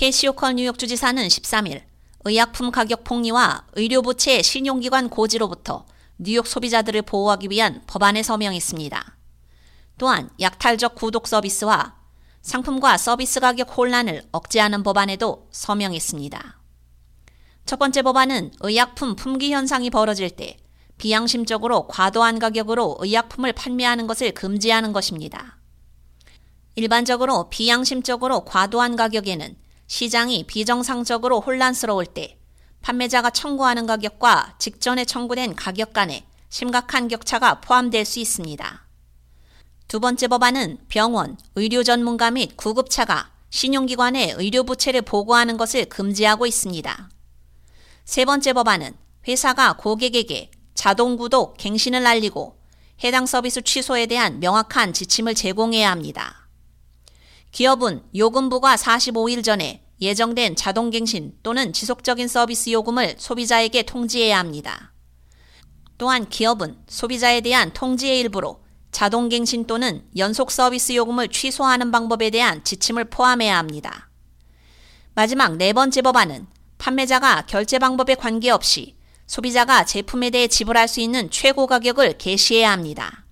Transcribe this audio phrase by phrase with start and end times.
[0.00, 1.82] 캐시오컬 뉴욕 주지사는 13일
[2.24, 5.84] 의약품 가격 폭리와 의료 부채 신용기관 고지로부터
[6.16, 9.16] 뉴욕 소비자들을 보호하기 위한 법안에 서명했습니다.
[9.98, 11.96] 또한 약탈적 구독 서비스와
[12.40, 16.58] 상품과 서비스 가격 혼란을 억제하는 법안에도 서명했습니다.
[17.66, 20.56] 첫 번째 법안은 의약품 품귀 현상이 벌어질 때
[20.96, 25.58] 비양심적으로 과도한 가격으로 의약품을 판매하는 것을 금지하는 것입니다.
[26.74, 29.59] 일반적으로 비양심적으로 과도한 가격에는
[29.90, 32.38] 시장이 비정상적으로 혼란스러울 때
[32.80, 38.86] 판매자가 청구하는 가격과 직전에 청구된 가격 간에 심각한 격차가 포함될 수 있습니다.
[39.88, 47.10] 두 번째 법안은 병원, 의료 전문가 및 구급차가 신용기관에 의료 부채를 보고하는 것을 금지하고 있습니다.
[48.04, 48.94] 세 번째 법안은
[49.26, 52.56] 회사가 고객에게 자동 구독, 갱신을 알리고
[53.02, 56.40] 해당 서비스 취소에 대한 명확한 지침을 제공해야 합니다.
[57.52, 64.92] 기업은 요금부가 45일 전에 예정된 자동갱신 또는 지속적인 서비스 요금을 소비자에게 통지해야 합니다.
[65.98, 73.10] 또한 기업은 소비자에 대한 통지의 일부로 자동갱신 또는 연속 서비스 요금을 취소하는 방법에 대한 지침을
[73.10, 74.08] 포함해야 합니다.
[75.14, 76.46] 마지막 네 번째 법안은
[76.78, 83.26] 판매자가 결제 방법에 관계없이 소비자가 제품에 대해 지불할 수 있는 최고 가격을 게시해야 합니다.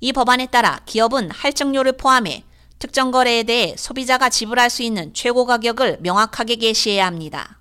[0.00, 2.44] 이 법안에 따라 기업은 할증료를 포함해
[2.84, 7.58] 특정 거래에 대해 소비자가 지불할 수 있는 최고 가격을 명확하게 게시해야 합니다.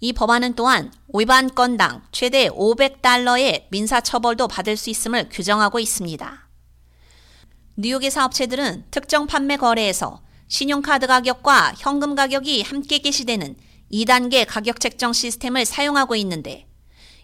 [0.00, 6.48] 이 법안은 또한 위반 건당 최대 500달러의 민사 처벌도 받을 수 있음을 규정하고 있습니다.
[7.76, 13.54] 뉴욕의 사업체들은 특정 판매 거래에서 신용카드 가격과 현금 가격이 함께 게시되는
[13.92, 16.66] 2단계 가격 책정 시스템을 사용하고 있는데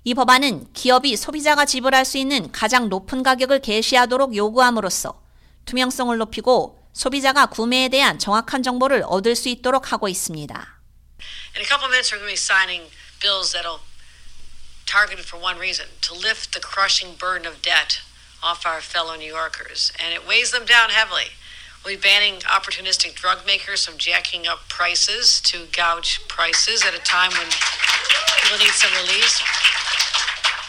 [0.05, 5.23] 이 법안은 기업이 소비자가 지불할 수 있는 가장 높은 가격을 게시하도록 요구함으로써
[5.65, 10.54] 투명성을 높이고 소비자가 구매에 대한 정확한 정보를 얻을 수 있도록 하고 있습니다.
[11.56, 13.82] In a couple of minutes, we're going to be signing bills that'll
[14.86, 18.02] targeted for one reason to lift the crushing burden of debt
[18.44, 21.34] off our fellow New Yorkers, and it weighs them down heavily.
[21.84, 27.00] We'll be banning opportunistic drug makers from jacking up prices to gouge prices at a
[27.00, 27.48] time when
[28.42, 29.42] people need some relief.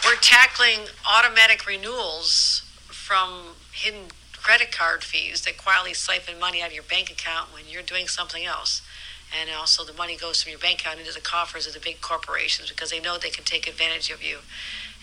[0.04, 4.08] We're tackling automatic renewals from hidden
[4.41, 8.07] credit card fees that quietly siphon money out of your bank account when you're doing
[8.07, 8.81] something else.
[9.29, 12.01] And also, the money goes from your bank account into the coffers of the big
[12.01, 14.39] corporations because they know they can take advantage of you.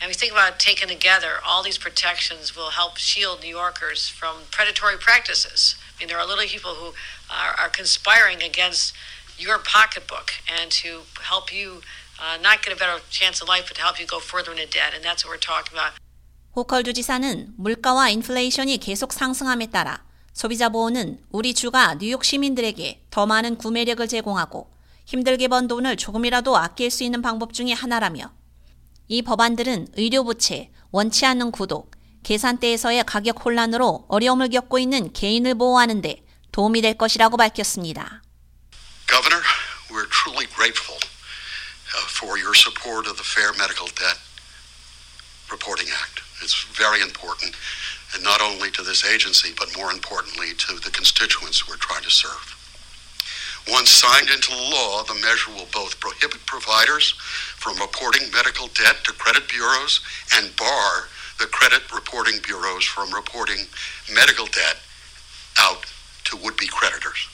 [0.00, 4.42] And we think about taken together, all these protections will help shield New Yorkers from
[4.50, 5.76] predatory practices.
[5.96, 6.92] I mean, there are little people who
[7.30, 8.94] are, are conspiring against
[9.38, 11.82] your pocketbook and to help you
[12.18, 14.66] uh, not get a better chance in life, but to help you go further into
[14.66, 14.92] debt.
[14.94, 15.92] And that's what we're talking about.
[16.56, 20.02] 호컬 주 지사는 물가와 인플레이션이 계속 상승함에 따라
[20.32, 24.72] 소비자 보호는 우리 주가 뉴욕 시민들에게 더 많은 구매력을 제공하고
[25.04, 28.32] 힘들게 번 돈을 조금이라도 아낄 수 있는 방법 중의 하나라며
[29.06, 31.90] 이 법안들은 의료부채, 원치 않는 구독,
[32.22, 38.22] 계산대에서의 가격 혼란으로 어려움을 겪고 있는 개인을 보호하는 데 도움이 될 것이라고 밝혔습니다.
[39.06, 39.44] Governor,
[39.90, 40.98] we're truly grateful
[42.16, 44.18] for your support of the Fair Medical Debt
[45.52, 46.25] Reporting Act.
[46.41, 47.55] It's very important,
[48.13, 52.09] and not only to this agency, but more importantly to the constituents we're trying to
[52.09, 52.57] serve.
[53.69, 57.13] Once signed into law, the measure will both prohibit providers
[57.57, 60.01] from reporting medical debt to credit bureaus
[60.35, 63.67] and bar the credit reporting bureaus from reporting
[64.13, 64.77] medical debt
[65.59, 65.85] out
[66.25, 67.29] to would-be creditors.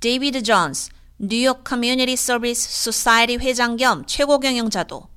[0.00, 5.08] 데이비드 존스, 뉴욕 커뮤니티 서비스 소사이티 회장 겸 최고 경영자도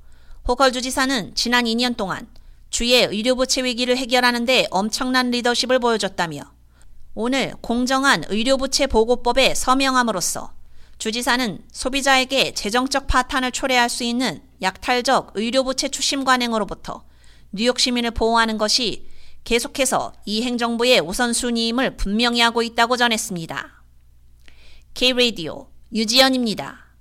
[0.48, 2.28] 호컬 주지사는 지난 2년 동안
[2.73, 6.41] 주의 의료부채 위기를 해결하는 데 엄청난 리더십을 보여줬다며
[7.15, 10.55] 오늘 공정한 의료부채 보고법에 서명함으로써
[10.97, 17.05] 주지사는 소비자에게 재정적 파탄을 초래할 수 있는 약탈적 의료부채 추심 관행으로부터
[17.53, 19.07] 뉴욕 시민을 보호하는 것이
[19.45, 23.83] 계속해서 이 행정부의 우선순위임을 분명히 하고 있다고 전했습니다.
[24.95, 26.92] K-Radio 유지연입니다.